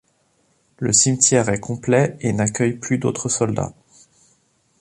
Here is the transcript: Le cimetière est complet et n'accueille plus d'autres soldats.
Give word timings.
Le 0.79 0.93
cimetière 0.93 1.49
est 1.49 1.59
complet 1.59 2.17
et 2.21 2.33
n'accueille 2.33 2.73
plus 2.75 2.97
d'autres 2.97 3.29
soldats. 3.29 3.75